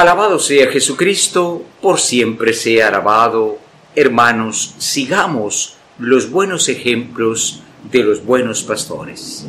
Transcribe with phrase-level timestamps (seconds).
[0.00, 3.58] Alabado sea Jesucristo, por siempre sea alabado.
[3.94, 7.60] Hermanos, sigamos los buenos ejemplos
[7.92, 9.44] de los buenos pastores.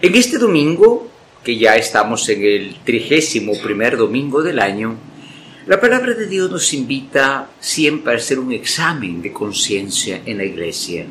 [0.00, 1.10] En este domingo,
[1.44, 4.96] que ya estamos en el trigésimo primer domingo del año,
[5.66, 10.44] la palabra de Dios nos invita siempre a hacer un examen de conciencia en la
[10.44, 11.04] iglesia,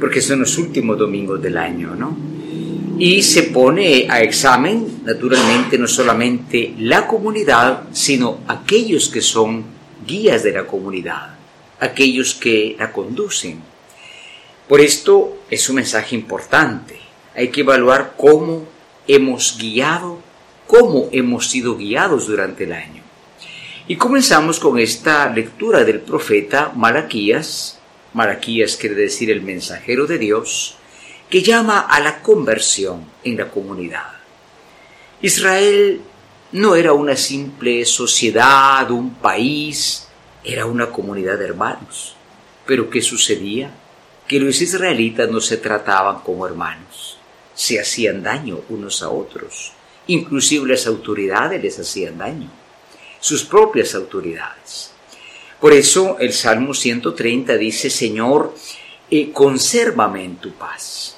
[0.00, 2.31] porque son los últimos domingos del año, ¿no?
[3.04, 9.64] Y se pone a examen, naturalmente, no solamente la comunidad, sino aquellos que son
[10.06, 11.34] guías de la comunidad,
[11.80, 13.60] aquellos que la conducen.
[14.68, 16.96] Por esto es un mensaje importante.
[17.34, 18.68] Hay que evaluar cómo
[19.08, 20.20] hemos guiado,
[20.68, 23.02] cómo hemos sido guiados durante el año.
[23.88, 27.80] Y comenzamos con esta lectura del profeta Malaquías.
[28.12, 30.76] Malaquías quiere decir el mensajero de Dios
[31.32, 34.04] que llama a la conversión en la comunidad.
[35.22, 36.02] Israel
[36.52, 40.08] no era una simple sociedad, un país,
[40.44, 42.16] era una comunidad de hermanos.
[42.66, 43.70] Pero ¿qué sucedía?
[44.28, 47.16] Que los israelitas no se trataban como hermanos,
[47.54, 49.72] se hacían daño unos a otros,
[50.08, 52.50] inclusive las autoridades les hacían daño,
[53.20, 54.90] sus propias autoridades.
[55.58, 58.54] Por eso el Salmo 130 dice, Señor,
[59.10, 61.16] eh, consérvame en tu paz.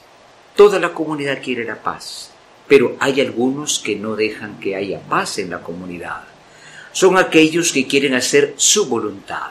[0.57, 2.31] Toda la comunidad quiere la paz,
[2.69, 6.23] pero hay algunos que no dejan que haya paz en la comunidad.
[6.93, 9.51] Son aquellos que quieren hacer su voluntad.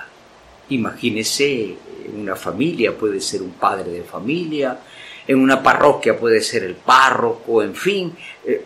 [0.70, 4.80] Imagínese, en una familia puede ser un padre de familia,
[5.28, 8.16] en una parroquia puede ser el párroco, en fin,
[8.46, 8.64] eh,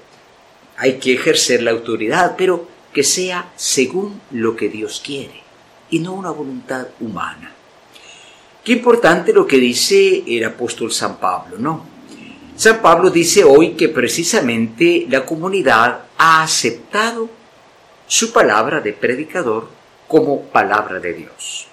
[0.78, 5.42] hay que ejercer la autoridad, pero que sea según lo que Dios quiere
[5.90, 7.52] y no una voluntad humana.
[8.64, 11.97] Qué importante lo que dice el apóstol San Pablo, ¿no?
[12.58, 17.30] San Pablo dice hoy que precisamente la comunidad ha aceptado
[18.08, 19.70] su palabra de predicador
[20.08, 21.68] como palabra de Dios.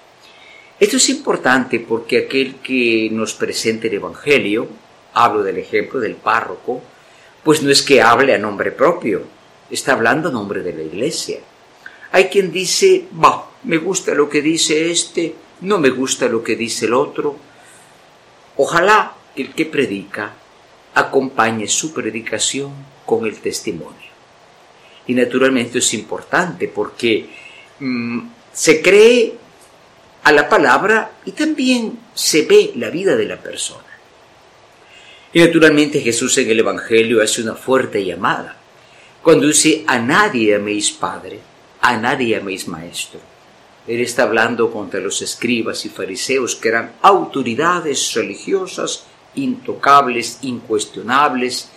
[0.79, 4.67] Esto es importante porque aquel que nos presente el Evangelio,
[5.15, 6.83] hablo del ejemplo del párroco,
[7.43, 9.23] pues no es que hable a nombre propio,
[9.71, 11.39] está hablando a nombre de la iglesia.
[12.11, 16.55] Hay quien dice, bah, me gusta lo que dice este, no me gusta lo que
[16.55, 17.37] dice el otro.
[18.57, 20.44] Ojalá el que predica
[20.95, 22.73] acompañe su predicación
[23.05, 24.09] con el testimonio.
[25.07, 27.29] Y naturalmente es importante porque
[27.79, 28.19] mm,
[28.51, 29.35] se cree
[30.23, 33.83] a la palabra y también se ve la vida de la persona.
[35.33, 38.57] Y naturalmente Jesús en el Evangelio hace una fuerte llamada.
[39.21, 41.39] Cuando dice, a nadie améis Padre,
[41.81, 43.19] a nadie améis Maestro.
[43.85, 49.05] Él está hablando contra los escribas y fariseos que eran autoridades religiosas
[49.35, 51.69] intocables, incuestionables.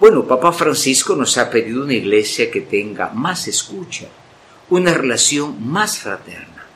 [0.00, 4.06] Bueno, Papa Francisco nos ha pedido una iglesia que tenga más escucha,
[4.70, 6.66] una relación más fraterna.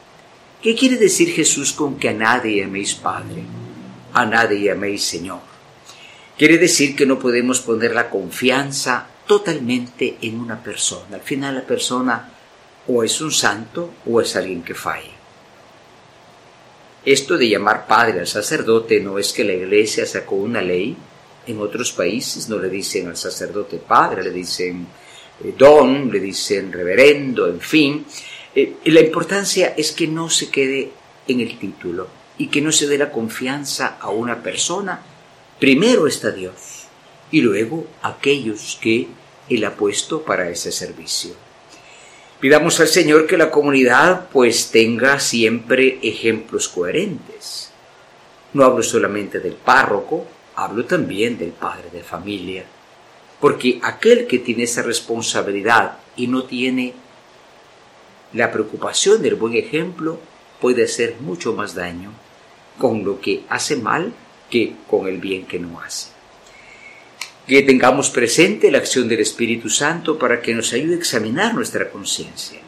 [0.63, 3.43] ¿Qué quiere decir Jesús con que a nadie améis Padre,
[4.13, 5.41] a nadie améis Señor?
[6.37, 11.17] Quiere decir que no podemos poner la confianza totalmente en una persona.
[11.17, 12.33] Al final la persona
[12.89, 15.13] o es un santo o es alguien que falla.
[17.07, 20.97] Esto de llamar padre al sacerdote no es que la iglesia sacó una ley.
[21.47, 24.89] En otros países no le dicen al sacerdote padre, le dicen
[25.45, 28.05] eh, don, le dicen reverendo, en fin.
[28.53, 30.91] Eh, la importancia es que no se quede
[31.29, 32.09] en el título
[32.39, 35.01] y que no se dé la confianza a una persona.
[35.61, 36.89] Primero está Dios
[37.31, 39.07] y luego aquellos que
[39.49, 41.46] Él ha puesto para ese servicio.
[42.41, 47.71] Pidamos al Señor que la comunidad pues tenga siempre ejemplos coherentes.
[48.53, 52.67] No hablo solamente del párroco, hablo también del padre de familia,
[53.41, 56.93] porque aquel que tiene esa responsabilidad y no tiene
[58.35, 60.21] la preocupación del buen ejemplo
[60.61, 62.13] puede hacer mucho más daño
[62.79, 64.13] con lo que hace mal
[64.51, 66.16] que con el bien que no hace
[67.47, 71.91] que tengamos presente la acción del Espíritu Santo para que nos ayude a examinar nuestra
[71.91, 72.59] conciencia.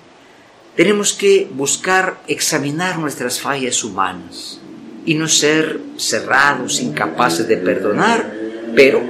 [0.77, 4.61] Tenemos que buscar examinar nuestras fallas humanas
[5.05, 8.33] y no ser cerrados, incapaces de perdonar,
[8.77, 9.03] pero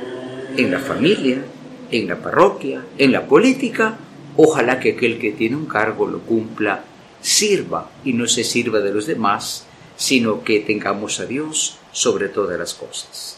[0.56, 1.42] en la familia,
[1.90, 3.98] en la parroquia, en la política,
[4.36, 6.84] ojalá que aquel que tiene un cargo lo cumpla,
[7.20, 9.66] sirva y no se sirva de los demás,
[9.96, 13.37] sino que tengamos a Dios sobre todas las cosas.